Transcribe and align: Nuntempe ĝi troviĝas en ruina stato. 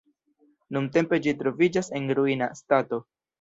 Nuntempe 0.77 1.19
ĝi 1.25 1.33
troviĝas 1.41 1.93
en 2.01 2.09
ruina 2.21 2.49
stato. 2.63 3.01